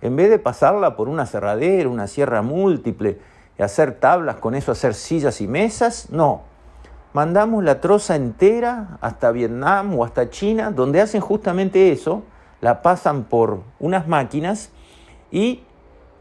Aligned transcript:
en 0.02 0.16
vez 0.16 0.30
de 0.30 0.39
pasarla 0.39 0.95
por 0.95 1.09
una 1.09 1.25
cerradera, 1.25 1.89
una 1.89 2.08
sierra 2.08 2.41
múltiple, 2.41 3.19
y 3.58 3.63
hacer 3.63 4.00
tablas 4.00 4.38
con 4.38 4.55
eso, 4.55 4.72
hacer 4.72 4.94
sillas 4.94 5.41
y 5.41 5.47
mesas, 5.47 6.09
no. 6.09 6.41
Mandamos 7.13 7.63
la 7.63 7.80
troza 7.81 8.16
entera 8.16 8.97
hasta 9.02 9.31
Vietnam 9.31 9.97
o 10.00 10.03
hasta 10.03 10.30
China, 10.30 10.72
donde 10.72 11.02
hacen 11.02 11.22
justamente 11.22 11.91
eso, 11.91 12.23
la 12.59 12.81
pasan 12.81 13.25
por 13.25 13.61
unas 13.80 14.08
máquinas 14.08 14.72
y 15.30 15.63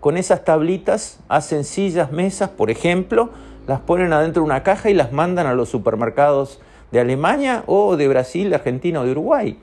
con 0.01 0.17
esas 0.17 0.45
tablitas 0.45 1.21
hacen 1.29 1.65
sillas, 1.65 2.13
mesas, 2.13 2.51
por 2.51 2.71
ejemplo, 2.71 3.31
las 3.67 3.81
ponen 3.81 4.13
adentro 4.13 4.43
de 4.43 4.47
una 4.47 4.63
caja 4.63 4.91
y 4.91 4.95
las 4.95 5.13
mandan 5.13 5.47
a 5.47 5.55
los 5.55 5.69
supermercados 5.69 6.61
de 6.91 7.01
Alemania 7.01 7.65
o 7.67 7.97
de 7.97 8.09
Brasil, 8.09 8.53
Argentina 8.53 9.01
o 9.01 9.05
de 9.05 9.13
Uruguay. 9.13 9.59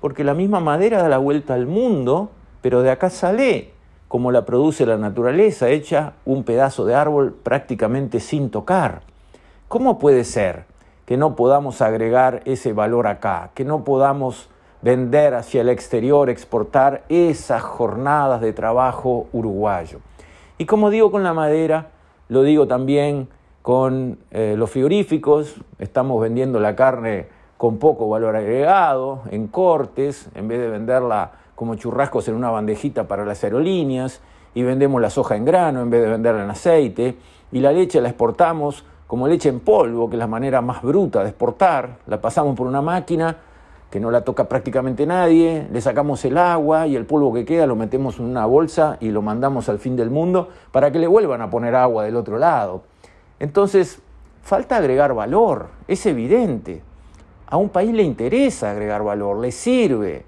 Porque 0.00 0.24
la 0.24 0.34
misma 0.34 0.60
madera 0.60 1.02
da 1.02 1.08
la 1.08 1.18
vuelta 1.18 1.54
al 1.54 1.66
mundo, 1.66 2.30
pero 2.60 2.82
de 2.82 2.90
acá 2.90 3.10
sale, 3.10 3.72
como 4.08 4.30
la 4.32 4.44
produce 4.44 4.84
la 4.84 4.98
naturaleza, 4.98 5.70
hecha 5.70 6.14
un 6.24 6.44
pedazo 6.44 6.84
de 6.84 6.94
árbol 6.94 7.32
prácticamente 7.32 8.20
sin 8.20 8.50
tocar. 8.50 9.02
¿Cómo 9.68 9.98
puede 9.98 10.24
ser 10.24 10.64
que 11.06 11.16
no 11.16 11.34
podamos 11.34 11.80
agregar 11.80 12.42
ese 12.44 12.72
valor 12.72 13.06
acá, 13.06 13.50
que 13.54 13.64
no 13.64 13.84
podamos 13.84 14.50
vender 14.82 15.34
hacia 15.34 15.62
el 15.62 15.68
exterior, 15.68 16.28
exportar 16.28 17.04
esas 17.08 17.62
jornadas 17.62 18.40
de 18.40 18.52
trabajo 18.52 19.28
uruguayo? 19.32 20.00
Y 20.58 20.66
como 20.66 20.90
digo 20.90 21.10
con 21.10 21.22
la 21.22 21.32
madera, 21.32 21.91
lo 22.32 22.42
digo 22.42 22.66
también 22.66 23.28
con 23.60 24.18
eh, 24.30 24.54
los 24.56 24.70
frigoríficos, 24.70 25.54
estamos 25.78 26.20
vendiendo 26.20 26.60
la 26.60 26.74
carne 26.74 27.26
con 27.58 27.76
poco 27.76 28.08
valor 28.08 28.34
agregado, 28.36 29.20
en 29.30 29.48
cortes, 29.48 30.30
en 30.34 30.48
vez 30.48 30.58
de 30.58 30.68
venderla 30.68 31.32
como 31.54 31.74
churrascos 31.74 32.26
en 32.28 32.34
una 32.34 32.50
bandejita 32.50 33.06
para 33.06 33.26
las 33.26 33.44
aerolíneas, 33.44 34.22
y 34.54 34.62
vendemos 34.62 35.00
la 35.02 35.10
soja 35.10 35.36
en 35.36 35.44
grano 35.44 35.82
en 35.82 35.90
vez 35.90 36.00
de 36.00 36.08
venderla 36.08 36.44
en 36.44 36.50
aceite, 36.50 37.16
y 37.52 37.60
la 37.60 37.70
leche 37.70 38.00
la 38.00 38.08
exportamos 38.08 38.86
como 39.06 39.28
leche 39.28 39.50
en 39.50 39.60
polvo, 39.60 40.08
que 40.08 40.16
es 40.16 40.18
la 40.18 40.26
manera 40.26 40.62
más 40.62 40.80
bruta 40.80 41.22
de 41.22 41.28
exportar, 41.28 41.98
la 42.06 42.18
pasamos 42.18 42.56
por 42.56 42.66
una 42.66 42.80
máquina 42.80 43.36
que 43.92 44.00
no 44.00 44.10
la 44.10 44.22
toca 44.22 44.48
prácticamente 44.48 45.04
nadie, 45.04 45.68
le 45.70 45.80
sacamos 45.82 46.24
el 46.24 46.38
agua 46.38 46.86
y 46.86 46.96
el 46.96 47.04
polvo 47.04 47.34
que 47.34 47.44
queda 47.44 47.66
lo 47.66 47.76
metemos 47.76 48.18
en 48.18 48.24
una 48.24 48.46
bolsa 48.46 48.96
y 49.00 49.10
lo 49.10 49.20
mandamos 49.20 49.68
al 49.68 49.78
fin 49.78 49.96
del 49.96 50.08
mundo 50.08 50.48
para 50.70 50.90
que 50.90 50.98
le 50.98 51.06
vuelvan 51.06 51.42
a 51.42 51.50
poner 51.50 51.74
agua 51.74 52.02
del 52.02 52.16
otro 52.16 52.38
lado. 52.38 52.84
Entonces, 53.38 54.00
falta 54.42 54.78
agregar 54.78 55.12
valor, 55.12 55.68
es 55.88 56.06
evidente. 56.06 56.82
A 57.46 57.58
un 57.58 57.68
país 57.68 57.92
le 57.92 58.02
interesa 58.02 58.70
agregar 58.70 59.04
valor, 59.04 59.36
le 59.36 59.52
sirve, 59.52 60.24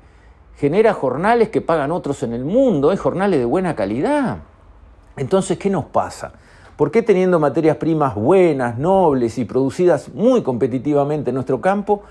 genera 0.59 0.93
jornales 0.93 1.49
que 1.49 1.63
pagan 1.63 1.91
otros 1.91 2.23
en 2.23 2.35
el 2.35 2.45
mundo, 2.45 2.93
es 2.93 3.01
jornales 3.01 3.39
de 3.39 3.47
buena 3.47 3.75
calidad. 3.75 4.41
Entonces, 5.17 5.57
¿qué 5.57 5.71
nos 5.71 5.87
pasa? 5.87 6.35
¿Por 6.77 6.91
qué 6.91 7.01
teniendo 7.01 7.41
materias 7.41 7.79
primas 7.79 8.15
buenas, 8.15 8.77
nobles 8.77 9.39
y 9.39 9.47
producidas 9.47 10.11
muy 10.11 10.43
competitivamente 10.43 11.31
en 11.31 11.35
nuestro 11.37 11.63
campo, 11.63 12.03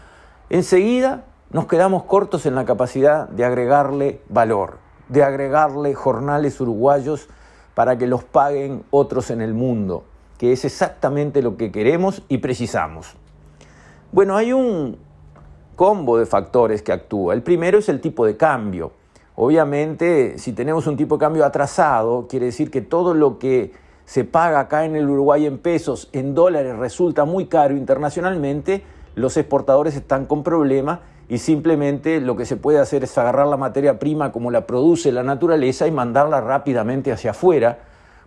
enseguida 0.49 1.25
nos 1.53 1.67
quedamos 1.67 2.03
cortos 2.03 2.47
en 2.47 2.55
la 2.55 2.65
capacidad 2.65 3.29
de 3.29 3.45
agregarle 3.45 4.21
valor, 4.27 4.79
de 5.07 5.23
agregarle 5.23 5.93
jornales 5.93 6.59
uruguayos 6.59 7.29
para 7.75 7.95
que 7.95 8.07
los 8.07 8.23
paguen 8.23 8.83
otros 8.89 9.29
en 9.29 9.39
el 9.39 9.53
mundo, 9.53 10.03
que 10.39 10.51
es 10.51 10.65
exactamente 10.65 11.43
lo 11.43 11.55
que 11.55 11.71
queremos 11.71 12.23
y 12.27 12.39
precisamos. 12.39 13.15
Bueno, 14.11 14.35
hay 14.35 14.51
un 14.51 14.97
combo 15.75 16.17
de 16.17 16.25
factores 16.25 16.81
que 16.81 16.91
actúa. 16.91 17.35
El 17.35 17.43
primero 17.43 17.77
es 17.77 17.87
el 17.87 18.01
tipo 18.01 18.25
de 18.25 18.35
cambio. 18.35 18.91
Obviamente, 19.35 20.39
si 20.39 20.53
tenemos 20.53 20.87
un 20.87 20.97
tipo 20.97 21.17
de 21.17 21.19
cambio 21.19 21.45
atrasado, 21.45 22.27
quiere 22.27 22.47
decir 22.47 22.71
que 22.71 22.81
todo 22.81 23.13
lo 23.13 23.37
que 23.37 23.73
se 24.05 24.23
paga 24.23 24.59
acá 24.59 24.85
en 24.85 24.95
el 24.95 25.07
Uruguay 25.07 25.45
en 25.45 25.59
pesos, 25.59 26.09
en 26.13 26.33
dólares, 26.33 26.75
resulta 26.77 27.25
muy 27.25 27.45
caro 27.45 27.75
internacionalmente, 27.75 28.83
los 29.15 29.37
exportadores 29.37 29.95
están 29.95 30.25
con 30.25 30.43
problemas 30.43 30.99
y 31.33 31.39
simplemente 31.39 32.21
lo 32.21 32.35
que 32.35 32.45
se 32.45 32.57
puede 32.57 32.77
hacer 32.77 33.05
es 33.05 33.17
agarrar 33.17 33.47
la 33.47 33.57
materia 33.57 33.97
prima 33.97 34.31
como 34.31 34.51
la 34.51 34.67
produce 34.67 35.11
la 35.11 35.23
naturaleza 35.23 35.87
y 35.87 35.91
mandarla 35.91 36.41
rápidamente 36.41 37.11
hacia 37.11 37.31
afuera, 37.31 37.79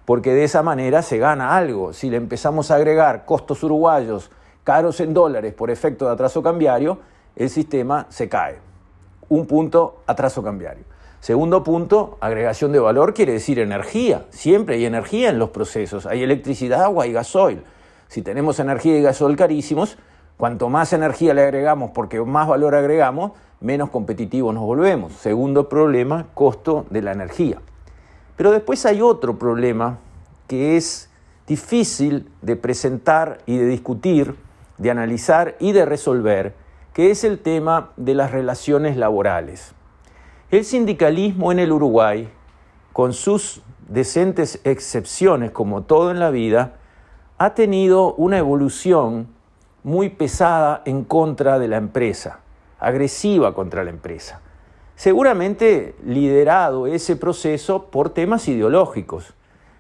porque 0.05 0.35
de 0.35 0.43
esa 0.43 0.65
manera 0.65 1.03
se 1.03 1.17
gana 1.19 1.57
algo. 1.57 1.93
Si 1.93 2.11
le 2.11 2.17
empezamos 2.17 2.73
a 2.73 2.75
agregar 2.75 3.25
costos 3.25 3.63
uruguayos 3.63 4.33
caros 4.65 4.99
en 4.99 5.15
dólares 5.15 5.55
por 5.55 5.71
efecto 5.71 6.07
de 6.07 6.15
atraso 6.15 6.43
cambiario, 6.43 6.99
el 7.37 7.49
sistema 7.49 8.07
se 8.09 8.29
cae. 8.29 8.59
Un 9.29 9.47
punto, 9.47 10.03
atraso 10.09 10.43
cambiario. 10.43 10.83
Segundo 11.21 11.63
punto, 11.63 12.19
agregación 12.21 12.73
de 12.73 12.81
valor 12.81 13.15
quiere 13.15 13.35
decir 13.35 13.61
energía. 13.61 14.25
Siempre 14.31 14.75
hay 14.75 14.85
energía 14.85 15.29
en 15.29 15.39
los 15.39 15.51
procesos. 15.51 16.07
Hay 16.07 16.25
electricidad, 16.25 16.83
agua 16.83 17.07
y 17.07 17.13
gasoil. 17.13 17.63
Si 18.09 18.23
tenemos 18.23 18.59
energía 18.59 18.99
y 18.99 19.03
gasoil 19.03 19.37
carísimos, 19.37 19.97
Cuanto 20.37 20.69
más 20.69 20.93
energía 20.93 21.33
le 21.33 21.43
agregamos 21.43 21.93
porque 21.93 22.21
más 22.21 22.47
valor 22.47 22.75
agregamos, 22.75 23.33
menos 23.61 23.89
competitivos 23.91 24.55
nos 24.55 24.65
volvemos. 24.65 25.13
Segundo 25.13 25.69
problema, 25.69 26.27
costo 26.35 26.85
de 26.91 27.03
la 27.03 27.13
energía. 27.13 27.59
Pero 28.37 28.51
después 28.53 28.85
hay 28.85 29.01
otro 29.01 29.39
problema 29.39 29.99
que 30.47 30.77
es 30.77 31.11
difícil 31.47 32.31
de 32.43 32.57
presentar 32.57 33.39
y 33.47 33.57
de 33.57 33.67
discutir, 33.67 34.37
de 34.77 34.91
analizar 34.91 35.57
y 35.59 35.73
de 35.73 35.87
resolver, 35.87 36.55
que 36.93 37.11
es 37.11 37.25
el 37.25 37.39
tema 37.39 37.93
de 37.97 38.15
las 38.15 38.33
relaciones 38.33 38.97
laborales. 38.97 39.73
El 40.51 40.65
sindicalismo 40.65 41.51
en 41.51 41.61
el 41.61 41.73
Uruguay, 41.73 42.29
con 42.93 43.13
sus 43.15 43.63
decentes 43.89 44.61
excepciones 44.65 45.51
como 45.51 45.83
todo 45.83 46.11
en 46.11 46.21
la 46.21 46.31
vida, 46.31 46.75
ha 47.39 47.55
tenido 47.55 48.15
una 48.15 48.39
evolución 48.39 49.29
muy 49.87 50.09
pesada 50.09 50.83
en 50.85 51.05
contra 51.05 51.61
de 51.61 51.69
la 51.69 51.77
empresa, 51.77 52.41
agresiva 52.81 53.55
contra 53.55 53.85
la 53.85 53.91
empresa. 53.91 54.41
Seguramente 54.97 55.95
liderado 56.05 56.89
ese 56.89 57.15
proceso 57.15 57.85
por 57.85 58.11
temas 58.11 58.49
ideológicos. 58.49 59.33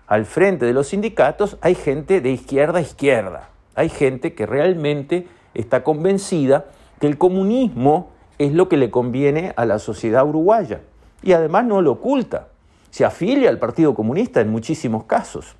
Al 0.07 0.25
frente 0.25 0.65
de 0.65 0.75
los 0.75 0.87
sindicatos 0.87 1.57
hay 1.61 1.75
gente 1.75 2.21
de 2.21 2.31
izquierda 2.31 2.79
a 2.79 2.83
izquierda, 2.83 3.49
hay 3.75 3.89
gente 3.89 4.35
que 4.35 4.47
realmente 4.47 5.27
está 5.55 5.83
convencida 5.83 6.67
que 7.01 7.09
el 7.09 7.19
comunismo 7.19 8.11
es 8.39 8.53
lo 8.53 8.69
que 8.69 8.77
le 8.77 8.93
conviene 8.93 9.55
a 9.57 9.65
la 9.65 9.81
sociedad 9.81 10.25
uruguaya 10.25 10.83
y 11.25 11.33
además 11.33 11.65
no 11.65 11.83
lo 11.83 11.91
oculta. 11.91 12.47
Se 12.91 13.05
afilia 13.05 13.49
al 13.49 13.59
Partido 13.59 13.93
Comunista 13.93 14.41
en 14.41 14.51
muchísimos 14.51 15.03
casos. 15.03 15.57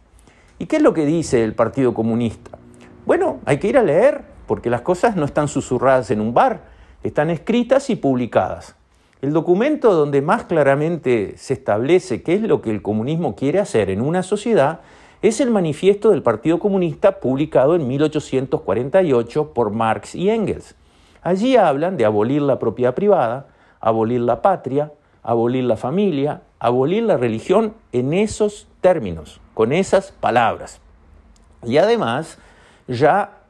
¿Y 0.61 0.67
qué 0.67 0.77
es 0.77 0.83
lo 0.83 0.95
que 0.95 1.05
dice 1.05 1.43
el 1.43 1.57
Partido 1.57 1.95
Comunista? 1.95 2.53
Bueno, 3.07 3.41
hay 3.45 3.59
que 3.59 3.67
ir 3.67 3.77
a 3.77 3.83
leer 3.83 4.36
porque 4.47 4.71
las 4.71 4.83
cosas 4.83 5.17
no 5.17 5.25
están 5.25 5.49
susurradas 5.49 6.11
en 6.11 6.21
un 6.21 6.35
bar, 6.35 6.63
están 7.03 7.31
escritas 7.31 7.91
y 7.91 7.97
publicadas. 7.97 8.77
El 9.23 9.33
documento 9.33 9.95
donde 9.95 10.23
más 10.23 10.45
claramente 10.45 11.35
se 11.37 11.55
establece 11.55 12.23
qué 12.23 12.35
es 12.35 12.43
lo 12.43 12.61
que 12.61 12.71
el 12.71 12.83
comunismo 12.83 13.35
quiere 13.35 13.59
hacer 13.59 13.91
en 13.91 14.01
una 14.01 14.23
sociedad 14.23 14.81
es 15.23 15.41
el 15.41 15.51
manifiesto 15.51 16.11
del 16.11 16.23
Partido 16.23 16.59
Comunista 16.59 17.19
publicado 17.21 17.75
en 17.75 17.89
1848 17.89 19.53
por 19.53 19.71
Marx 19.71 20.15
y 20.15 20.31
Engels. 20.31 20.75
Allí 21.23 21.57
hablan 21.57 21.97
de 21.97 22.05
abolir 22.05 22.43
la 22.43 22.59
propiedad 22.59 22.95
privada, 22.95 23.49
abolir 23.81 24.21
la 24.21 24.43
patria, 24.43 24.93
abolir 25.23 25.65
la 25.65 25.77
familia, 25.77 26.43
abolir 26.59 27.03
la 27.03 27.17
religión 27.17 27.75
en 27.93 28.13
esos 28.13 28.69
términos, 28.81 29.41
con 29.55 29.73
esas 29.73 30.13
palabras. 30.13 30.81
Y 31.65 31.79
además 31.79 32.39
ya 32.87 33.41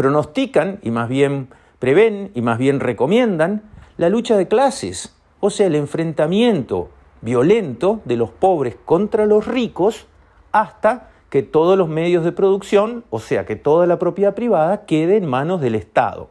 pronostican 0.00 0.78
y 0.80 0.90
más 0.90 1.10
bien 1.10 1.48
prevén 1.78 2.30
y 2.34 2.40
más 2.40 2.56
bien 2.56 2.80
recomiendan 2.80 3.64
la 3.98 4.08
lucha 4.08 4.38
de 4.38 4.48
clases, 4.48 5.14
o 5.40 5.50
sea, 5.50 5.66
el 5.66 5.74
enfrentamiento 5.74 6.88
violento 7.20 8.00
de 8.06 8.16
los 8.16 8.30
pobres 8.30 8.76
contra 8.86 9.26
los 9.26 9.46
ricos 9.46 10.06
hasta 10.52 11.10
que 11.28 11.42
todos 11.42 11.76
los 11.76 11.86
medios 11.86 12.24
de 12.24 12.32
producción, 12.32 13.04
o 13.10 13.20
sea, 13.20 13.44
que 13.44 13.56
toda 13.56 13.86
la 13.86 13.98
propiedad 13.98 14.34
privada, 14.34 14.86
quede 14.86 15.18
en 15.18 15.26
manos 15.26 15.60
del 15.60 15.74
Estado. 15.74 16.30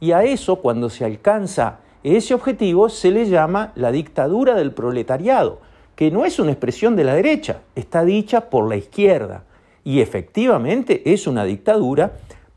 Y 0.00 0.12
a 0.12 0.24
eso, 0.24 0.56
cuando 0.56 0.88
se 0.88 1.04
alcanza 1.04 1.80
ese 2.02 2.32
objetivo, 2.32 2.88
se 2.88 3.10
le 3.10 3.28
llama 3.28 3.72
la 3.74 3.92
dictadura 3.92 4.54
del 4.54 4.72
proletariado, 4.72 5.60
que 5.96 6.10
no 6.10 6.24
es 6.24 6.38
una 6.38 6.52
expresión 6.52 6.96
de 6.96 7.04
la 7.04 7.12
derecha, 7.12 7.60
está 7.74 8.06
dicha 8.06 8.48
por 8.48 8.70
la 8.70 8.76
izquierda. 8.76 9.44
Y 9.84 10.00
efectivamente 10.00 11.12
es 11.12 11.26
una 11.26 11.44
dictadura 11.44 12.12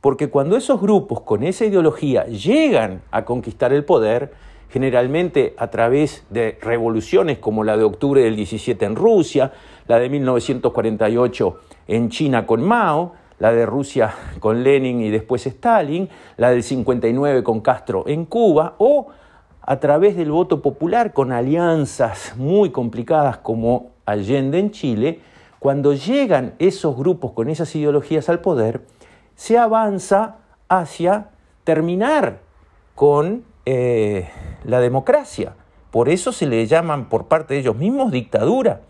porque 0.06 0.30
cuando 0.30 0.56
esos 0.56 0.80
grupos 0.80 1.22
con 1.22 1.42
esa 1.42 1.66
ideología 1.66 2.26
llegan 2.26 3.02
a 3.10 3.26
conquistar 3.26 3.74
el 3.74 3.86
poder, 3.86 4.34
generalmente 4.70 5.56
a 5.58 5.72
través 5.72 6.28
de 6.30 6.60
revoluciones 6.62 7.40
como 7.40 7.64
la 7.64 7.76
de 7.76 7.86
octubre 7.86 8.22
del 8.22 8.36
17 8.36 8.86
en 8.86 8.96
Rusia, 8.96 9.52
la 9.88 9.98
de 9.98 10.10
1948 10.10 11.58
en 11.88 12.10
China 12.10 12.46
con 12.46 12.62
Mao, 12.62 13.14
la 13.40 13.52
de 13.52 13.66
Rusia 13.66 14.14
con 14.40 14.64
Lenin 14.64 15.02
y 15.02 15.10
después 15.10 15.48
Stalin, 15.48 16.08
la 16.38 16.52
del 16.52 16.62
59 16.62 17.42
con 17.42 17.62
Castro 17.62 18.04
en 18.06 18.26
Cuba, 18.26 18.76
o 18.78 19.08
a 19.60 19.80
través 19.80 20.16
del 20.16 20.30
voto 20.30 20.62
popular 20.62 21.14
con 21.14 21.32
alianzas 21.32 22.36
muy 22.38 22.70
complicadas 22.70 23.38
como 23.40 23.94
Allende 24.06 24.60
en 24.60 24.70
Chile, 24.70 25.20
cuando 25.58 25.94
llegan 25.96 26.54
esos 26.60 26.96
grupos 26.96 27.32
con 27.32 27.50
esas 27.50 27.76
ideologías 27.76 28.30
al 28.30 28.40
poder, 28.40 28.82
se 29.36 29.58
avanza 29.58 30.38
hacia 30.70 31.30
terminar 31.64 32.40
con 32.96 33.44
eh, 33.66 34.30
la 34.64 34.80
democracia. 34.80 35.56
Por 35.92 36.10
eso 36.10 36.32
se 36.32 36.46
le 36.46 36.66
llaman 36.68 37.10
por 37.10 37.28
parte 37.28 37.54
de 37.54 37.62
ellos 37.62 37.76
mismos 37.76 38.12
dictadura. 38.12 38.82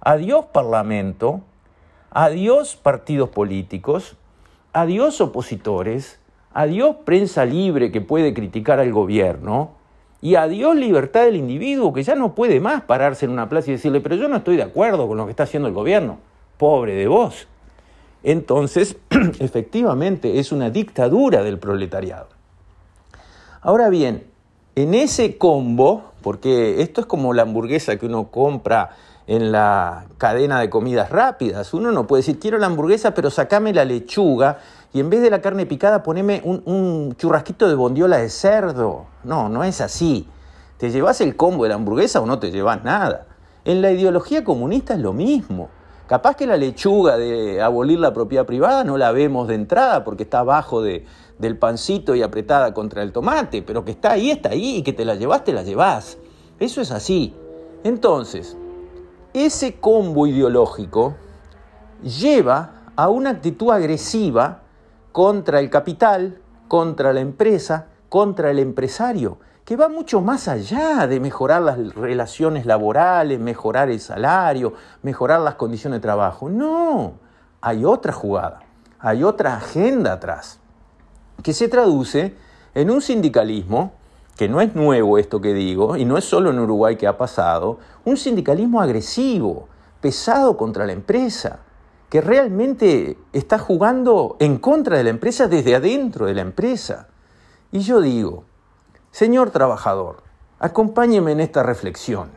Adiós 0.00 0.46
parlamento, 0.52 1.40
adiós 2.10 2.76
partidos 2.76 3.30
políticos, 3.30 4.16
adiós 4.72 5.20
opositores, 5.20 6.20
adiós 6.52 6.96
prensa 7.04 7.44
libre 7.44 7.92
que 7.92 8.00
puede 8.00 8.34
criticar 8.34 8.80
al 8.80 8.92
gobierno 8.92 9.72
y 10.20 10.36
adiós 10.36 10.76
libertad 10.76 11.24
del 11.24 11.36
individuo 11.36 11.92
que 11.92 12.02
ya 12.02 12.14
no 12.14 12.34
puede 12.34 12.60
más 12.60 12.82
pararse 12.82 13.26
en 13.26 13.32
una 13.32 13.48
plaza 13.48 13.70
y 13.70 13.74
decirle, 13.74 14.00
pero 14.00 14.16
yo 14.16 14.28
no 14.28 14.36
estoy 14.36 14.56
de 14.56 14.62
acuerdo 14.62 15.08
con 15.08 15.16
lo 15.16 15.24
que 15.24 15.30
está 15.30 15.44
haciendo 15.44 15.68
el 15.68 15.74
gobierno. 15.74 16.18
Pobre 16.58 16.94
de 16.94 17.08
vos. 17.08 17.48
Entonces, 18.22 18.96
efectivamente, 19.38 20.38
es 20.38 20.52
una 20.52 20.70
dictadura 20.70 21.42
del 21.42 21.58
proletariado. 21.58 22.28
Ahora 23.60 23.88
bien, 23.88 24.26
en 24.74 24.94
ese 24.94 25.38
combo, 25.38 26.12
porque 26.22 26.82
esto 26.82 27.00
es 27.00 27.06
como 27.06 27.34
la 27.34 27.42
hamburguesa 27.42 27.96
que 27.96 28.06
uno 28.06 28.28
compra 28.28 28.90
en 29.26 29.52
la 29.52 30.06
cadena 30.18 30.60
de 30.60 30.70
comidas 30.70 31.10
rápidas. 31.10 31.72
Uno 31.74 31.92
no 31.92 32.06
puede 32.06 32.20
decir, 32.20 32.38
quiero 32.38 32.58
la 32.58 32.66
hamburguesa, 32.66 33.14
pero 33.14 33.30
sacame 33.30 33.72
la 33.72 33.84
lechuga 33.84 34.58
y 34.92 35.00
en 35.00 35.10
vez 35.10 35.22
de 35.22 35.30
la 35.30 35.40
carne 35.40 35.66
picada 35.66 36.02
poneme 36.02 36.42
un, 36.44 37.14
churrasquito 37.16 37.68
de 37.68 37.74
bondiola 37.74 38.18
de 38.18 38.28
cerdo. 38.28 39.06
No, 39.24 39.48
no 39.48 39.64
es 39.64 39.80
así. 39.80 40.28
¿Te 40.76 40.90
llevas 40.90 41.20
el 41.20 41.36
combo 41.36 41.62
de 41.62 41.70
la 41.70 41.76
hamburguesa 41.76 42.20
o 42.20 42.26
no 42.26 42.38
te 42.38 42.50
llevas 42.50 42.82
nada? 42.82 43.26
En 43.64 43.80
la 43.80 43.92
ideología 43.92 44.42
comunista 44.42 44.94
es 44.94 45.00
lo 45.00 45.12
mismo. 45.12 45.68
Capaz 46.06 46.36
que 46.36 46.46
la 46.46 46.56
lechuga 46.56 47.16
de 47.16 47.62
abolir 47.62 47.98
la 47.98 48.12
propiedad 48.12 48.44
privada 48.44 48.84
no 48.84 48.98
la 48.98 49.12
vemos 49.12 49.48
de 49.48 49.54
entrada 49.54 50.04
porque 50.04 50.24
está 50.24 50.40
abajo 50.40 50.82
de, 50.82 51.06
del 51.38 51.58
pancito 51.58 52.14
y 52.14 52.22
apretada 52.22 52.74
contra 52.74 53.02
el 53.02 53.12
tomate, 53.12 53.62
pero 53.62 53.84
que 53.84 53.92
está 53.92 54.12
ahí, 54.12 54.30
está 54.30 54.50
ahí, 54.50 54.76
y 54.76 54.82
que 54.82 54.92
te 54.92 55.04
la 55.04 55.14
llevas, 55.14 55.44
te 55.44 55.52
la 55.52 55.62
llevas. 55.62 56.18
Eso 56.58 56.80
es 56.80 56.90
así. 56.90 57.34
Entonces, 57.84 58.56
ese 59.32 59.76
combo 59.76 60.26
ideológico 60.26 61.14
lleva 62.02 62.82
a 62.96 63.08
una 63.08 63.30
actitud 63.30 63.70
agresiva 63.70 64.62
contra 65.12 65.60
el 65.60 65.70
capital, 65.70 66.38
contra 66.68 67.12
la 67.12 67.20
empresa, 67.20 67.88
contra 68.08 68.50
el 68.50 68.58
empresario, 68.58 69.38
que 69.64 69.76
va 69.76 69.88
mucho 69.88 70.20
más 70.20 70.48
allá 70.48 71.06
de 71.06 71.20
mejorar 71.20 71.62
las 71.62 71.94
relaciones 71.94 72.66
laborales, 72.66 73.38
mejorar 73.38 73.90
el 73.90 74.00
salario, 74.00 74.74
mejorar 75.02 75.40
las 75.40 75.54
condiciones 75.54 75.98
de 75.98 76.02
trabajo. 76.02 76.48
No, 76.48 77.14
hay 77.60 77.84
otra 77.84 78.12
jugada, 78.12 78.60
hay 78.98 79.22
otra 79.22 79.56
agenda 79.56 80.14
atrás, 80.14 80.58
que 81.42 81.52
se 81.52 81.68
traduce 81.68 82.36
en 82.74 82.90
un 82.90 83.00
sindicalismo 83.00 83.92
que 84.36 84.48
no 84.48 84.60
es 84.60 84.74
nuevo 84.74 85.18
esto 85.18 85.40
que 85.40 85.52
digo, 85.52 85.96
y 85.96 86.04
no 86.04 86.16
es 86.16 86.24
solo 86.24 86.50
en 86.50 86.58
Uruguay 86.58 86.96
que 86.96 87.06
ha 87.06 87.18
pasado, 87.18 87.78
un 88.04 88.16
sindicalismo 88.16 88.80
agresivo, 88.80 89.68
pesado 90.00 90.56
contra 90.56 90.86
la 90.86 90.92
empresa, 90.92 91.60
que 92.08 92.20
realmente 92.20 93.18
está 93.32 93.58
jugando 93.58 94.36
en 94.40 94.58
contra 94.58 94.96
de 94.96 95.04
la 95.04 95.10
empresa 95.10 95.48
desde 95.48 95.76
adentro 95.76 96.26
de 96.26 96.34
la 96.34 96.42
empresa. 96.42 97.08
Y 97.70 97.80
yo 97.80 98.00
digo, 98.00 98.44
señor 99.12 99.50
trabajador, 99.50 100.22
acompáñeme 100.58 101.32
en 101.32 101.40
esta 101.40 101.62
reflexión. 101.62 102.30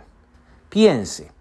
Piense, 0.69 1.31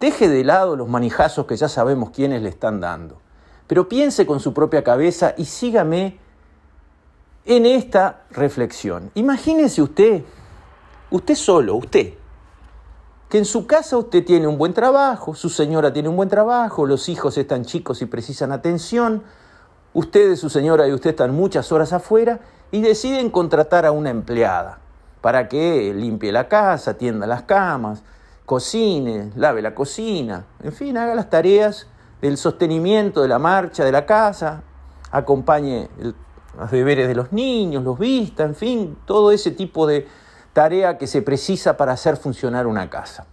deje 0.00 0.28
de 0.28 0.44
lado 0.44 0.76
los 0.76 0.88
manijazos 0.88 1.46
que 1.46 1.56
ya 1.56 1.68
sabemos 1.68 2.10
quiénes 2.10 2.42
le 2.42 2.48
están 2.48 2.80
dando, 2.80 3.20
pero 3.68 3.88
piense 3.88 4.26
con 4.26 4.40
su 4.40 4.52
propia 4.52 4.82
cabeza 4.84 5.34
y 5.38 5.44
sígame 5.44 6.18
en 7.46 7.66
esta 7.66 8.24
reflexión. 8.30 9.10
Imagínese 9.14 9.80
usted, 9.80 10.24
usted 11.10 11.34
solo, 11.36 11.76
usted, 11.76 12.14
que 13.28 13.38
en 13.38 13.44
su 13.44 13.66
casa 13.66 13.96
usted 13.96 14.24
tiene 14.24 14.48
un 14.48 14.58
buen 14.58 14.74
trabajo, 14.74 15.34
su 15.34 15.48
señora 15.48 15.92
tiene 15.92 16.08
un 16.08 16.16
buen 16.16 16.28
trabajo, 16.28 16.84
los 16.84 17.08
hijos 17.08 17.38
están 17.38 17.64
chicos 17.64 18.02
y 18.02 18.06
precisan 18.06 18.50
atención, 18.50 19.22
usted, 19.92 20.34
su 20.34 20.50
señora 20.50 20.88
y 20.88 20.92
usted 20.92 21.10
están 21.10 21.32
muchas 21.32 21.70
horas 21.70 21.92
afuera 21.92 22.40
y 22.70 22.80
deciden 22.80 23.30
contratar 23.30 23.86
a 23.86 23.92
una 23.92 24.10
empleada 24.10 24.78
para 25.20 25.48
que 25.48 25.92
limpie 25.94 26.32
la 26.32 26.48
casa, 26.48 26.94
tienda 26.94 27.26
las 27.26 27.42
camas, 27.42 28.02
cocine, 28.44 29.32
lave 29.36 29.62
la 29.62 29.74
cocina, 29.74 30.44
en 30.62 30.72
fin, 30.72 30.96
haga 30.98 31.14
las 31.14 31.30
tareas 31.30 31.86
del 32.20 32.36
sostenimiento 32.36 33.22
de 33.22 33.28
la 33.28 33.38
marcha 33.38 33.84
de 33.84 33.92
la 33.92 34.04
casa, 34.04 34.62
acompañe 35.10 35.88
el 35.98 36.14
los 36.58 36.70
deberes 36.70 37.08
de 37.08 37.14
los 37.14 37.32
niños, 37.32 37.82
los 37.82 37.98
vistas, 37.98 38.46
en 38.46 38.54
fin, 38.54 38.98
todo 39.04 39.32
ese 39.32 39.50
tipo 39.50 39.86
de 39.86 40.06
tarea 40.52 40.98
que 40.98 41.06
se 41.06 41.22
precisa 41.22 41.76
para 41.76 41.92
hacer 41.92 42.16
funcionar 42.16 42.66
una 42.66 42.88
casa. 42.88 43.26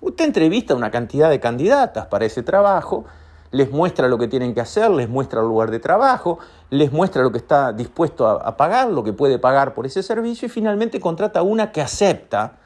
Usted 0.00 0.24
entrevista 0.24 0.74
a 0.74 0.76
una 0.76 0.90
cantidad 0.90 1.28
de 1.28 1.40
candidatas 1.40 2.06
para 2.06 2.24
ese 2.24 2.42
trabajo, 2.42 3.04
les 3.50 3.70
muestra 3.70 4.08
lo 4.08 4.18
que 4.18 4.28
tienen 4.28 4.54
que 4.54 4.60
hacer, 4.60 4.90
les 4.90 5.08
muestra 5.08 5.40
el 5.40 5.46
lugar 5.46 5.70
de 5.70 5.78
trabajo, 5.78 6.38
les 6.70 6.92
muestra 6.92 7.22
lo 7.22 7.32
que 7.32 7.38
está 7.38 7.72
dispuesto 7.72 8.26
a, 8.28 8.56
pagar, 8.56 8.88
lo 8.88 9.02
que 9.02 9.12
puede 9.12 9.38
pagar 9.38 9.74
por 9.74 9.86
ese 9.86 10.02
servicio 10.02 10.46
y 10.46 10.48
finalmente 10.48 11.00
contrata 11.00 11.42
una 11.42 11.72
que 11.72 11.80
acepta 11.80 12.56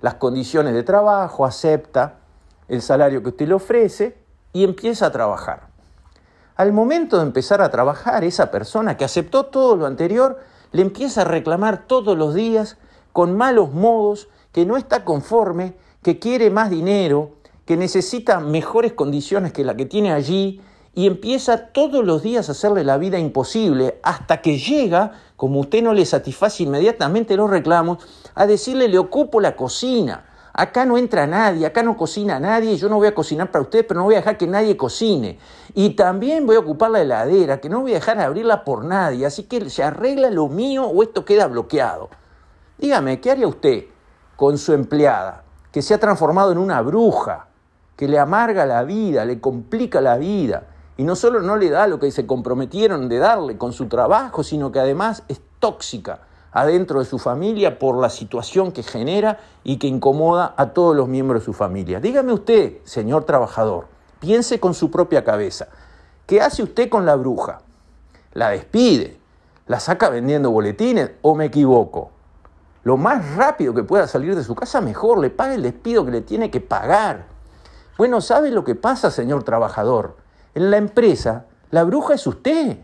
las 0.00 0.14
condiciones 0.14 0.74
de 0.74 0.82
trabajo, 0.82 1.44
acepta 1.44 2.14
el 2.68 2.82
salario 2.82 3.22
que 3.22 3.30
usted 3.30 3.48
le 3.48 3.54
ofrece 3.54 4.16
y 4.52 4.64
empieza 4.64 5.06
a 5.06 5.10
trabajar. 5.10 5.68
Al 6.56 6.72
momento 6.72 7.16
de 7.16 7.22
empezar 7.22 7.60
a 7.62 7.70
trabajar, 7.70 8.22
esa 8.22 8.50
persona 8.50 8.96
que 8.96 9.04
aceptó 9.04 9.46
todo 9.46 9.76
lo 9.76 9.86
anterior, 9.86 10.38
le 10.72 10.82
empieza 10.82 11.22
a 11.22 11.24
reclamar 11.24 11.86
todos 11.86 12.16
los 12.16 12.34
días 12.34 12.76
con 13.12 13.36
malos 13.36 13.72
modos, 13.72 14.28
que 14.52 14.66
no 14.66 14.76
está 14.76 15.04
conforme, 15.04 15.74
que 16.02 16.18
quiere 16.18 16.50
más 16.50 16.70
dinero, 16.70 17.32
que 17.64 17.76
necesita 17.76 18.40
mejores 18.40 18.92
condiciones 18.92 19.52
que 19.52 19.64
la 19.64 19.76
que 19.76 19.86
tiene 19.86 20.12
allí, 20.12 20.60
y 20.94 21.06
empieza 21.06 21.68
todos 21.68 22.04
los 22.04 22.22
días 22.22 22.48
a 22.48 22.52
hacerle 22.52 22.82
la 22.82 22.98
vida 22.98 23.18
imposible 23.18 24.00
hasta 24.02 24.42
que 24.42 24.58
llega, 24.58 25.12
como 25.36 25.60
usted 25.60 25.82
no 25.82 25.94
le 25.94 26.04
satisface 26.04 26.64
inmediatamente 26.64 27.36
los 27.36 27.48
reclamos, 27.48 27.98
a 28.34 28.46
decirle 28.46 28.88
le 28.88 28.98
ocupo 28.98 29.40
la 29.40 29.54
cocina, 29.54 30.26
Acá 30.52 30.84
no 30.84 30.98
entra 30.98 31.26
nadie, 31.26 31.64
acá 31.64 31.82
no 31.82 31.96
cocina 31.96 32.40
nadie, 32.40 32.76
yo 32.76 32.88
no 32.88 32.96
voy 32.96 33.06
a 33.06 33.14
cocinar 33.14 33.50
para 33.50 33.62
ustedes, 33.62 33.84
pero 33.86 34.00
no 34.00 34.04
voy 34.04 34.14
a 34.14 34.18
dejar 34.18 34.36
que 34.36 34.46
nadie 34.46 34.76
cocine. 34.76 35.38
Y 35.74 35.90
también 35.90 36.44
voy 36.44 36.56
a 36.56 36.58
ocupar 36.58 36.90
la 36.90 37.00
heladera, 37.00 37.60
que 37.60 37.68
no 37.68 37.80
voy 37.80 37.92
a 37.92 37.94
dejar 37.94 38.20
abrirla 38.20 38.64
por 38.64 38.84
nadie, 38.84 39.26
así 39.26 39.44
que 39.44 39.70
se 39.70 39.82
arregla 39.82 40.28
lo 40.30 40.48
mío 40.48 40.86
o 40.86 41.02
esto 41.02 41.24
queda 41.24 41.46
bloqueado. 41.46 42.10
Dígame, 42.78 43.20
¿qué 43.20 43.30
haría 43.30 43.46
usted 43.46 43.84
con 44.36 44.58
su 44.58 44.72
empleada, 44.72 45.44
que 45.70 45.82
se 45.82 45.94
ha 45.94 45.98
transformado 45.98 46.50
en 46.50 46.58
una 46.58 46.82
bruja, 46.82 47.46
que 48.00 48.08
le 48.08 48.18
amarga 48.18 48.64
la 48.64 48.82
vida, 48.82 49.26
le 49.26 49.42
complica 49.42 50.00
la 50.00 50.16
vida, 50.16 50.68
y 50.96 51.04
no 51.04 51.14
solo 51.14 51.42
no 51.42 51.58
le 51.58 51.68
da 51.68 51.86
lo 51.86 52.00
que 52.00 52.10
se 52.10 52.26
comprometieron 52.26 53.10
de 53.10 53.18
darle 53.18 53.58
con 53.58 53.74
su 53.74 53.88
trabajo, 53.88 54.42
sino 54.42 54.72
que 54.72 54.80
además 54.80 55.22
es 55.28 55.42
tóxica, 55.58 56.20
adentro 56.50 57.00
de 57.00 57.04
su 57.04 57.18
familia 57.18 57.78
por 57.78 57.98
la 57.98 58.08
situación 58.08 58.72
que 58.72 58.82
genera 58.82 59.38
y 59.64 59.76
que 59.76 59.86
incomoda 59.86 60.54
a 60.56 60.70
todos 60.70 60.96
los 60.96 61.08
miembros 61.08 61.42
de 61.42 61.44
su 61.44 61.52
familia. 61.52 62.00
Dígame 62.00 62.32
usted, 62.32 62.78
señor 62.84 63.24
trabajador, 63.24 63.88
piense 64.18 64.58
con 64.60 64.72
su 64.72 64.90
propia 64.90 65.22
cabeza, 65.22 65.68
¿qué 66.24 66.40
hace 66.40 66.62
usted 66.62 66.88
con 66.88 67.04
la 67.04 67.16
bruja? 67.16 67.60
¿La 68.32 68.48
despide? 68.48 69.18
¿La 69.66 69.78
saca 69.78 70.08
vendiendo 70.08 70.50
boletines 70.50 71.10
o 71.20 71.34
me 71.34 71.44
equivoco? 71.44 72.12
Lo 72.82 72.96
más 72.96 73.36
rápido 73.36 73.74
que 73.74 73.82
pueda 73.82 74.06
salir 74.06 74.34
de 74.34 74.42
su 74.42 74.54
casa, 74.54 74.80
mejor, 74.80 75.18
le 75.18 75.28
pague 75.28 75.56
el 75.56 75.62
despido 75.62 76.06
que 76.06 76.12
le 76.12 76.22
tiene 76.22 76.50
que 76.50 76.62
pagar. 76.62 77.39
Bueno, 78.00 78.22
¿sabe 78.22 78.50
lo 78.50 78.64
que 78.64 78.76
pasa, 78.76 79.10
señor 79.10 79.42
trabajador? 79.42 80.16
En 80.54 80.70
la 80.70 80.78
empresa, 80.78 81.44
la 81.70 81.84
bruja 81.84 82.14
es 82.14 82.26
usted. 82.26 82.78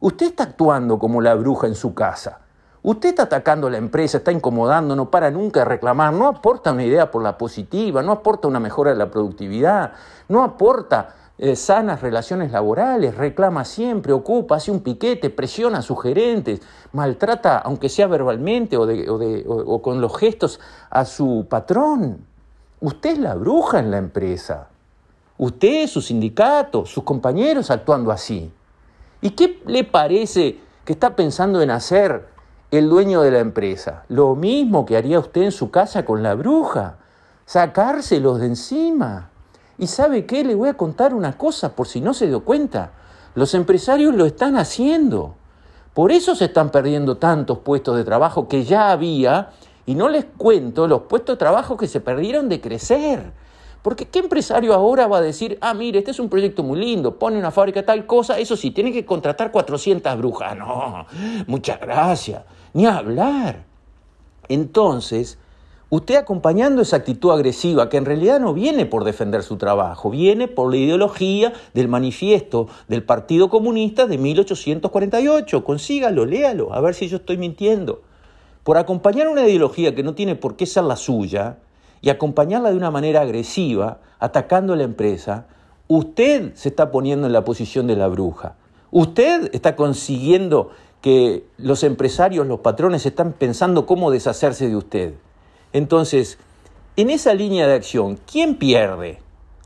Usted 0.00 0.26
está 0.26 0.42
actuando 0.42 0.98
como 0.98 1.22
la 1.22 1.34
bruja 1.34 1.66
en 1.66 1.74
su 1.74 1.94
casa. 1.94 2.40
Usted 2.82 3.08
está 3.08 3.22
atacando 3.22 3.68
a 3.68 3.70
la 3.70 3.78
empresa, 3.78 4.18
está 4.18 4.32
incomodando, 4.32 4.94
no 4.94 5.10
para 5.10 5.30
nunca 5.30 5.60
de 5.60 5.64
reclamar, 5.64 6.12
no 6.12 6.28
aporta 6.28 6.72
una 6.72 6.84
idea 6.84 7.10
por 7.10 7.22
la 7.22 7.38
positiva, 7.38 8.02
no 8.02 8.12
aporta 8.12 8.48
una 8.48 8.60
mejora 8.60 8.90
de 8.90 8.98
la 8.98 9.10
productividad, 9.10 9.94
no 10.28 10.44
aporta 10.44 11.14
eh, 11.38 11.56
sanas 11.56 12.02
relaciones 12.02 12.52
laborales, 12.52 13.16
reclama 13.16 13.64
siempre, 13.64 14.12
ocupa, 14.12 14.56
hace 14.56 14.70
un 14.70 14.80
piquete, 14.80 15.30
presiona 15.30 15.78
a 15.78 15.82
sus 15.82 16.02
gerentes, 16.02 16.60
maltrata, 16.92 17.60
aunque 17.60 17.88
sea 17.88 18.08
verbalmente 18.08 18.76
o, 18.76 18.82
o 18.82 19.80
con 19.80 20.02
los 20.02 20.18
gestos, 20.18 20.60
a 20.90 21.06
su 21.06 21.46
patrón. 21.48 22.26
Usted 22.82 23.10
es 23.10 23.18
la 23.18 23.34
bruja 23.34 23.78
en 23.78 23.90
la 23.90 23.98
empresa. 23.98 24.68
Usted, 25.36 25.86
su 25.86 26.00
sindicato, 26.00 26.86
sus 26.86 27.04
compañeros 27.04 27.70
actuando 27.70 28.10
así. 28.10 28.50
¿Y 29.20 29.30
qué 29.30 29.62
le 29.66 29.84
parece 29.84 30.58
que 30.86 30.94
está 30.94 31.14
pensando 31.14 31.60
en 31.60 31.70
hacer 31.70 32.28
el 32.70 32.88
dueño 32.88 33.20
de 33.20 33.32
la 33.32 33.40
empresa? 33.40 34.04
Lo 34.08 34.34
mismo 34.34 34.86
que 34.86 34.96
haría 34.96 35.18
usted 35.18 35.42
en 35.42 35.52
su 35.52 35.70
casa 35.70 36.06
con 36.06 36.22
la 36.22 36.34
bruja, 36.34 36.96
sacárselos 37.44 38.40
de 38.40 38.46
encima. 38.46 39.28
¿Y 39.76 39.86
sabe 39.86 40.24
qué? 40.24 40.42
Le 40.42 40.54
voy 40.54 40.70
a 40.70 40.74
contar 40.74 41.12
una 41.12 41.36
cosa 41.36 41.76
por 41.76 41.86
si 41.86 42.00
no 42.00 42.14
se 42.14 42.28
dio 42.28 42.44
cuenta. 42.44 42.92
Los 43.34 43.52
empresarios 43.52 44.14
lo 44.14 44.24
están 44.24 44.56
haciendo. 44.56 45.34
Por 45.92 46.12
eso 46.12 46.34
se 46.34 46.46
están 46.46 46.70
perdiendo 46.70 47.18
tantos 47.18 47.58
puestos 47.58 47.96
de 47.96 48.04
trabajo 48.04 48.48
que 48.48 48.64
ya 48.64 48.90
había, 48.90 49.50
y 49.90 49.96
no 49.96 50.08
les 50.08 50.24
cuento 50.24 50.86
los 50.86 51.02
puestos 51.02 51.34
de 51.34 51.38
trabajo 51.40 51.76
que 51.76 51.88
se 51.88 52.00
perdieron 52.00 52.48
de 52.48 52.60
crecer. 52.60 53.32
Porque 53.82 54.06
¿qué 54.06 54.20
empresario 54.20 54.72
ahora 54.72 55.08
va 55.08 55.18
a 55.18 55.20
decir, 55.20 55.58
ah, 55.60 55.74
mire, 55.74 55.98
este 55.98 56.12
es 56.12 56.20
un 56.20 56.28
proyecto 56.28 56.62
muy 56.62 56.78
lindo, 56.78 57.18
pone 57.18 57.36
una 57.36 57.50
fábrica 57.50 57.84
tal 57.84 58.06
cosa, 58.06 58.38
eso 58.38 58.56
sí, 58.56 58.70
tiene 58.70 58.92
que 58.92 59.04
contratar 59.04 59.50
400 59.50 60.16
brujas? 60.16 60.56
No, 60.56 61.06
muchas 61.48 61.80
gracias, 61.80 62.44
ni 62.72 62.86
hablar. 62.86 63.64
Entonces, 64.48 65.38
usted 65.88 66.14
acompañando 66.14 66.82
esa 66.82 66.94
actitud 66.94 67.32
agresiva, 67.32 67.88
que 67.88 67.96
en 67.96 68.04
realidad 68.04 68.38
no 68.38 68.54
viene 68.54 68.86
por 68.86 69.02
defender 69.02 69.42
su 69.42 69.56
trabajo, 69.56 70.08
viene 70.08 70.46
por 70.46 70.70
la 70.70 70.76
ideología 70.76 71.52
del 71.74 71.88
manifiesto 71.88 72.68
del 72.86 73.02
Partido 73.02 73.50
Comunista 73.50 74.06
de 74.06 74.18
1848, 74.18 75.64
consígalo, 75.64 76.26
léalo, 76.26 76.72
a 76.72 76.80
ver 76.80 76.94
si 76.94 77.08
yo 77.08 77.16
estoy 77.16 77.38
mintiendo. 77.38 78.02
Por 78.62 78.78
acompañar 78.78 79.28
una 79.28 79.46
ideología 79.46 79.94
que 79.94 80.02
no 80.02 80.14
tiene 80.14 80.36
por 80.36 80.56
qué 80.56 80.66
ser 80.66 80.84
la 80.84 80.96
suya, 80.96 81.58
y 82.02 82.10
acompañarla 82.10 82.70
de 82.70 82.76
una 82.76 82.90
manera 82.90 83.20
agresiva, 83.20 84.00
atacando 84.18 84.72
a 84.72 84.76
la 84.76 84.84
empresa, 84.84 85.46
usted 85.88 86.54
se 86.54 86.70
está 86.70 86.90
poniendo 86.90 87.26
en 87.26 87.32
la 87.32 87.44
posición 87.44 87.86
de 87.86 87.96
la 87.96 88.08
bruja. 88.08 88.54
Usted 88.90 89.50
está 89.52 89.76
consiguiendo 89.76 90.70
que 91.00 91.44
los 91.58 91.84
empresarios, 91.84 92.46
los 92.46 92.60
patrones, 92.60 93.06
están 93.06 93.32
pensando 93.32 93.86
cómo 93.86 94.10
deshacerse 94.10 94.68
de 94.68 94.76
usted. 94.76 95.14
Entonces, 95.72 96.38
en 96.96 97.10
esa 97.10 97.34
línea 97.34 97.66
de 97.66 97.74
acción, 97.74 98.18
¿quién 98.30 98.56
pierde? 98.56 99.18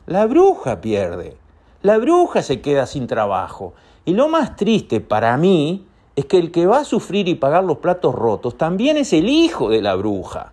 La 0.06 0.26
bruja 0.26 0.80
pierde. 0.80 1.36
La 1.82 1.98
bruja 1.98 2.42
se 2.42 2.60
queda 2.60 2.86
sin 2.86 3.06
trabajo. 3.06 3.74
Y 4.04 4.14
lo 4.14 4.28
más 4.28 4.56
triste 4.56 5.00
para 5.00 5.36
mí 5.36 5.86
es 6.16 6.26
que 6.26 6.38
el 6.38 6.52
que 6.52 6.66
va 6.66 6.78
a 6.78 6.84
sufrir 6.84 7.28
y 7.28 7.34
pagar 7.34 7.64
los 7.64 7.78
platos 7.78 8.14
rotos 8.14 8.56
también 8.56 8.96
es 8.96 9.12
el 9.12 9.28
hijo 9.28 9.68
de 9.68 9.82
la 9.82 9.94
bruja. 9.96 10.52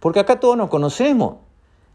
Porque 0.00 0.20
acá 0.20 0.40
todos 0.40 0.56
nos 0.56 0.68
conocemos. 0.68 1.36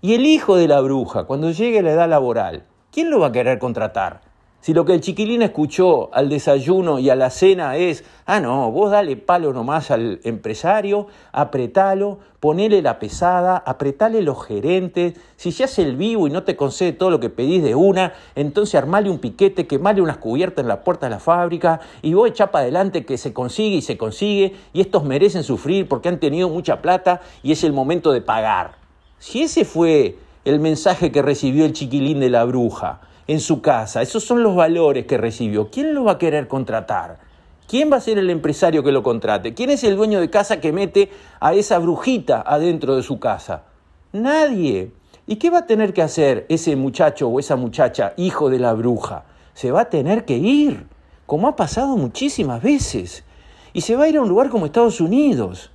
Y 0.02 0.14
el 0.16 0.26
hijo 0.26 0.56
de 0.56 0.68
la 0.68 0.82
bruja, 0.82 1.26
cuando 1.26 1.52
llegue 1.52 1.82
la 1.82 1.92
edad 1.92 2.10
laboral, 2.10 2.64
¿quién 2.92 3.10
lo 3.10 3.20
va 3.20 3.28
a 3.28 3.32
querer 3.32 3.60
contratar? 3.60 4.22
Si 4.62 4.76
lo 4.76 4.86
que 4.86 4.94
el 4.94 5.02
chiquilín 5.02 5.42
escuchó 5.42 6.14
al 6.14 6.30
desayuno 6.30 7.00
y 7.00 7.10
a 7.10 7.16
la 7.16 7.32
cena 7.32 7.78
es, 7.78 8.04
ah, 8.28 8.40
no, 8.40 8.72
vos 8.72 8.92
dale 8.92 9.18
palo 9.18 9.54
nomás 9.54 9.90
al 9.90 10.20
empresario, 10.24 11.08
apretalo, 11.32 12.20
ponele 12.40 12.84
la 12.84 13.00
pesada, 13.00 13.58
apretale 13.58 14.22
los 14.22 14.46
gerentes, 14.46 15.16
si 15.36 15.52
se 15.52 15.64
hace 15.64 15.82
el 15.82 15.96
vivo 15.96 16.28
y 16.28 16.30
no 16.30 16.44
te 16.44 16.56
concede 16.56 16.94
todo 16.94 17.10
lo 17.10 17.20
que 17.20 17.32
pedís 17.32 17.64
de 17.64 17.74
una, 17.74 18.14
entonces 18.36 18.76
armale 18.76 19.10
un 19.10 19.18
piquete, 19.18 19.66
quemale 19.66 20.00
unas 20.00 20.18
cubiertas 20.18 20.62
en 20.62 20.68
la 20.68 20.84
puerta 20.84 21.08
de 21.08 21.10
la 21.10 21.20
fábrica 21.20 21.82
y 22.04 22.14
vos 22.14 22.30
echá 22.30 22.52
para 22.52 22.62
adelante 22.62 23.04
que 23.04 23.18
se 23.18 23.34
consigue 23.34 23.78
y 23.78 23.82
se 23.82 23.98
consigue 23.98 24.54
y 24.74 24.82
estos 24.82 25.04
merecen 25.04 25.44
sufrir 25.44 25.88
porque 25.88 26.08
han 26.08 26.20
tenido 26.20 26.50
mucha 26.50 26.84
plata 26.84 27.22
y 27.42 27.52
es 27.52 27.64
el 27.64 27.74
momento 27.74 28.12
de 28.12 28.22
pagar. 28.22 28.76
Si 29.18 29.42
ese 29.42 29.66
fue 29.66 30.20
el 30.46 30.60
mensaje 30.60 31.12
que 31.12 31.24
recibió 31.24 31.66
el 31.66 31.74
chiquilín 31.74 32.20
de 32.20 32.30
la 32.30 32.44
bruja, 32.44 33.02
en 33.32 33.40
su 33.40 33.62
casa. 33.62 34.02
Esos 34.02 34.26
son 34.26 34.44
los 34.44 34.56
valores 34.58 35.06
que 35.06 35.18
recibió. 35.18 35.70
¿Quién 35.72 35.94
lo 35.94 36.04
va 36.04 36.14
a 36.14 36.18
querer 36.18 36.50
contratar? 36.50 37.20
¿Quién 37.66 37.90
va 37.90 37.96
a 37.96 38.02
ser 38.02 38.18
el 38.18 38.30
empresario 38.30 38.84
que 38.84 38.92
lo 38.92 39.04
contrate? 39.04 39.54
¿Quién 39.54 39.70
es 39.70 39.86
el 39.86 39.96
dueño 39.96 40.20
de 40.20 40.30
casa 40.30 40.60
que 40.60 40.74
mete 40.74 41.10
a 41.40 41.54
esa 41.54 41.80
brujita 41.80 42.44
adentro 42.46 42.98
de 42.98 43.04
su 43.04 43.20
casa? 43.20 43.64
Nadie. 44.12 44.92
¿Y 45.28 45.38
qué 45.38 45.50
va 45.50 45.60
a 45.60 45.66
tener 45.66 45.94
que 45.94 46.02
hacer 46.02 46.46
ese 46.50 46.76
muchacho 46.76 47.30
o 47.30 47.40
esa 47.40 47.56
muchacha, 47.56 48.12
hijo 48.18 48.50
de 48.50 48.60
la 48.60 48.74
bruja? 48.74 49.24
Se 49.54 49.72
va 49.72 49.82
a 49.84 49.90
tener 49.90 50.26
que 50.26 50.36
ir, 50.36 50.88
como 51.26 51.48
ha 51.48 51.56
pasado 51.56 51.96
muchísimas 51.96 52.62
veces. 52.62 53.24
Y 53.72 53.80
se 53.80 53.96
va 53.96 54.04
a 54.04 54.10
ir 54.10 54.18
a 54.18 54.22
un 54.22 54.28
lugar 54.28 54.50
como 54.50 54.66
Estados 54.66 55.00
Unidos. 55.00 55.72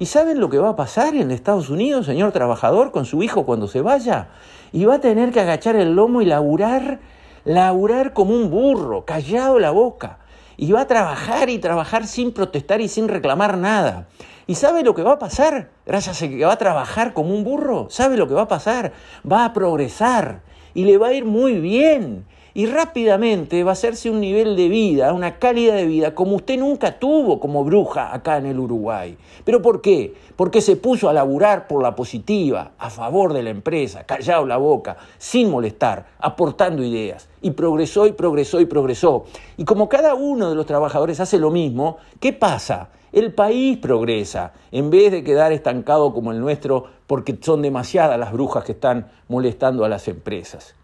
¿Y 0.00 0.06
saben 0.06 0.40
lo 0.40 0.50
que 0.50 0.58
va 0.58 0.70
a 0.70 0.76
pasar 0.76 1.14
en 1.14 1.30
Estados 1.30 1.70
Unidos, 1.70 2.06
señor 2.06 2.32
trabajador, 2.32 2.90
con 2.90 3.04
su 3.04 3.22
hijo 3.22 3.46
cuando 3.46 3.68
se 3.68 3.82
vaya? 3.82 4.30
y 4.72 4.84
va 4.84 4.96
a 4.96 5.00
tener 5.00 5.30
que 5.32 5.40
agachar 5.40 5.76
el 5.76 5.94
lomo 5.94 6.22
y 6.22 6.26
laburar, 6.26 7.00
laburar 7.44 8.12
como 8.12 8.34
un 8.34 8.50
burro, 8.50 9.04
callado 9.04 9.58
la 9.58 9.70
boca. 9.70 10.18
Y 10.56 10.72
va 10.72 10.82
a 10.82 10.86
trabajar 10.86 11.48
y 11.48 11.58
trabajar 11.58 12.06
sin 12.06 12.32
protestar 12.32 12.80
y 12.80 12.88
sin 12.88 13.08
reclamar 13.08 13.56
nada. 13.56 14.08
¿Y 14.46 14.56
sabe 14.56 14.82
lo 14.82 14.94
que 14.94 15.02
va 15.02 15.12
a 15.12 15.18
pasar? 15.18 15.70
Gracias 15.86 16.22
a 16.22 16.28
que 16.28 16.44
va 16.44 16.52
a 16.52 16.58
trabajar 16.58 17.14
como 17.14 17.34
un 17.34 17.44
burro, 17.44 17.86
¿sabe 17.88 18.16
lo 18.16 18.28
que 18.28 18.34
va 18.34 18.42
a 18.42 18.48
pasar? 18.48 18.92
Va 19.30 19.44
a 19.44 19.52
progresar 19.52 20.42
y 20.74 20.84
le 20.84 20.98
va 20.98 21.08
a 21.08 21.12
ir 21.12 21.24
muy 21.24 21.60
bien 21.60 22.26
y 22.54 22.66
rápidamente 22.66 23.62
va 23.64 23.70
a 23.70 23.72
hacerse 23.72 24.10
un 24.10 24.20
nivel 24.20 24.56
de 24.56 24.68
vida, 24.68 25.12
una 25.12 25.38
calidad 25.38 25.74
de 25.76 25.86
vida 25.86 26.14
como 26.14 26.36
usted 26.36 26.58
nunca 26.58 26.98
tuvo 26.98 27.40
como 27.40 27.64
bruja 27.64 28.14
acá 28.14 28.38
en 28.38 28.46
el 28.46 28.58
Uruguay. 28.58 29.16
¿Pero 29.44 29.62
por 29.62 29.80
qué? 29.80 30.14
Porque 30.36 30.60
se 30.60 30.76
puso 30.76 31.08
a 31.08 31.12
laburar 31.12 31.66
por 31.68 31.82
la 31.82 31.94
positiva, 31.94 32.72
a 32.78 32.90
favor 32.90 33.32
de 33.32 33.42
la 33.42 33.50
empresa, 33.50 34.04
callado 34.04 34.46
la 34.46 34.56
boca, 34.56 34.96
sin 35.18 35.50
molestar, 35.50 36.06
aportando 36.18 36.82
ideas. 36.82 37.28
Y 37.42 37.52
progresó 37.52 38.06
y 38.06 38.12
progresó 38.12 38.60
y 38.60 38.66
progresó. 38.66 39.24
Y 39.56 39.64
como 39.64 39.88
cada 39.88 40.14
uno 40.14 40.48
de 40.50 40.54
los 40.54 40.66
trabajadores 40.66 41.20
hace 41.20 41.38
lo 41.38 41.50
mismo, 41.50 41.98
¿qué 42.20 42.32
pasa? 42.32 42.90
El 43.12 43.34
país 43.34 43.76
progresa, 43.78 44.52
en 44.70 44.90
vez 44.90 45.10
de 45.10 45.24
quedar 45.24 45.50
estancado 45.52 46.12
como 46.12 46.30
el 46.30 46.40
nuestro 46.40 46.84
porque 47.08 47.36
son 47.40 47.60
demasiadas 47.60 48.18
las 48.20 48.32
brujas 48.32 48.62
que 48.62 48.72
están 48.72 49.10
molestando 49.26 49.84
a 49.84 49.88
las 49.88 50.06
empresas. 50.06 50.76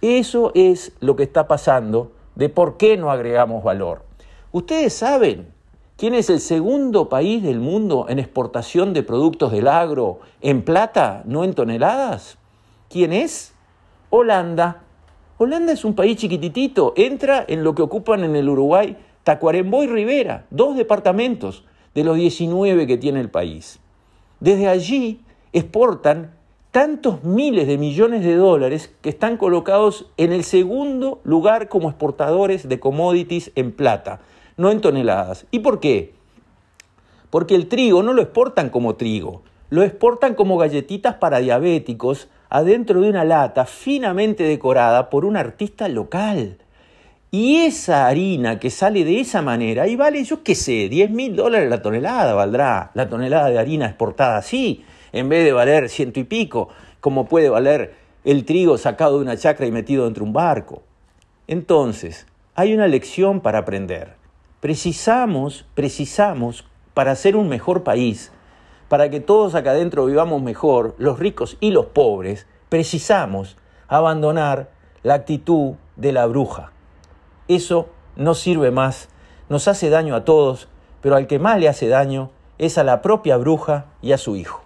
Eso 0.00 0.52
es 0.54 0.92
lo 1.00 1.16
que 1.16 1.22
está 1.22 1.48
pasando 1.48 2.12
de 2.34 2.48
por 2.48 2.76
qué 2.76 2.96
no 2.96 3.10
agregamos 3.10 3.64
valor. 3.64 4.02
Ustedes 4.52 4.92
saben 4.92 5.48
quién 5.96 6.14
es 6.14 6.30
el 6.30 6.40
segundo 6.40 7.08
país 7.08 7.42
del 7.42 7.60
mundo 7.60 8.06
en 8.08 8.18
exportación 8.18 8.92
de 8.92 9.02
productos 9.02 9.52
del 9.52 9.68
agro 9.68 10.20
en 10.40 10.62
plata, 10.62 11.22
no 11.24 11.44
en 11.44 11.54
toneladas. 11.54 12.38
¿Quién 12.88 13.12
es? 13.12 13.54
Holanda. 14.10 14.82
Holanda 15.38 15.72
es 15.72 15.84
un 15.84 15.94
país 15.94 16.16
chiquititito, 16.16 16.94
entra 16.96 17.44
en 17.46 17.64
lo 17.64 17.74
que 17.74 17.82
ocupan 17.82 18.24
en 18.24 18.36
el 18.36 18.48
Uruguay 18.48 18.96
Tacuarembó 19.24 19.82
y 19.82 19.88
Rivera, 19.88 20.46
dos 20.50 20.76
departamentos 20.76 21.64
de 21.94 22.04
los 22.04 22.16
19 22.16 22.86
que 22.86 22.96
tiene 22.96 23.20
el 23.20 23.28
país. 23.28 23.80
Desde 24.38 24.68
allí 24.68 25.20
exportan 25.52 26.32
tantos 26.76 27.24
miles 27.24 27.66
de 27.66 27.78
millones 27.78 28.22
de 28.22 28.34
dólares 28.34 28.94
que 29.00 29.08
están 29.08 29.38
colocados 29.38 30.10
en 30.18 30.30
el 30.30 30.44
segundo 30.44 31.22
lugar 31.24 31.70
como 31.70 31.88
exportadores 31.88 32.68
de 32.68 32.78
commodities 32.78 33.50
en 33.54 33.72
plata, 33.72 34.20
no 34.58 34.70
en 34.70 34.82
toneladas. 34.82 35.46
¿Y 35.50 35.60
por 35.60 35.80
qué? 35.80 36.12
Porque 37.30 37.54
el 37.54 37.68
trigo 37.68 38.02
no 38.02 38.12
lo 38.12 38.20
exportan 38.20 38.68
como 38.68 38.96
trigo, 38.96 39.40
lo 39.70 39.84
exportan 39.84 40.34
como 40.34 40.58
galletitas 40.58 41.14
para 41.14 41.38
diabéticos 41.38 42.28
adentro 42.50 43.00
de 43.00 43.08
una 43.08 43.24
lata 43.24 43.64
finamente 43.64 44.44
decorada 44.44 45.08
por 45.08 45.24
un 45.24 45.38
artista 45.38 45.88
local. 45.88 46.58
Y 47.30 47.56
esa 47.60 48.06
harina 48.06 48.58
que 48.58 48.68
sale 48.68 49.02
de 49.06 49.20
esa 49.20 49.40
manera, 49.40 49.88
y 49.88 49.96
vale, 49.96 50.22
yo 50.24 50.42
qué 50.42 50.54
sé, 50.54 50.90
10 50.90 51.08
mil 51.10 51.36
dólares 51.36 51.70
la 51.70 51.80
tonelada 51.80 52.34
valdrá 52.34 52.90
la 52.92 53.08
tonelada 53.08 53.48
de 53.48 53.58
harina 53.58 53.86
exportada 53.86 54.36
así, 54.36 54.84
en 55.18 55.30
vez 55.30 55.44
de 55.44 55.52
valer 55.52 55.88
ciento 55.88 56.20
y 56.20 56.24
pico, 56.24 56.68
como 57.00 57.26
puede 57.26 57.48
valer 57.48 57.94
el 58.24 58.44
trigo 58.44 58.76
sacado 58.76 59.16
de 59.16 59.22
una 59.22 59.36
chacra 59.36 59.66
y 59.66 59.72
metido 59.72 60.04
dentro 60.04 60.24
de 60.24 60.28
un 60.28 60.34
barco. 60.34 60.82
Entonces, 61.46 62.26
hay 62.54 62.74
una 62.74 62.86
lección 62.86 63.40
para 63.40 63.60
aprender. 63.60 64.14
Precisamos, 64.60 65.64
precisamos, 65.74 66.66
para 66.92 67.14
ser 67.14 67.34
un 67.36 67.48
mejor 67.48 67.82
país, 67.82 68.30
para 68.88 69.08
que 69.08 69.20
todos 69.20 69.54
acá 69.54 69.70
adentro 69.70 70.04
vivamos 70.04 70.42
mejor, 70.42 70.94
los 70.98 71.18
ricos 71.18 71.56
y 71.60 71.70
los 71.70 71.86
pobres, 71.86 72.46
precisamos 72.68 73.56
abandonar 73.88 74.70
la 75.02 75.14
actitud 75.14 75.76
de 75.96 76.12
la 76.12 76.26
bruja. 76.26 76.72
Eso 77.48 77.88
no 78.16 78.34
sirve 78.34 78.70
más, 78.70 79.08
nos 79.48 79.66
hace 79.66 79.88
daño 79.88 80.14
a 80.14 80.24
todos, 80.24 80.68
pero 81.00 81.16
al 81.16 81.26
que 81.26 81.38
más 81.38 81.58
le 81.58 81.68
hace 81.68 81.88
daño 81.88 82.30
es 82.58 82.76
a 82.76 82.84
la 82.84 83.00
propia 83.00 83.38
bruja 83.38 83.86
y 84.02 84.12
a 84.12 84.18
su 84.18 84.36
hijo. 84.36 84.65